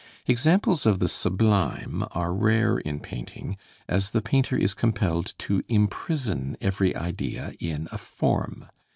[0.25, 3.55] Examples of the sublime are rare in painting,
[3.87, 8.65] as the painter is compelled to imprison every idea in a form.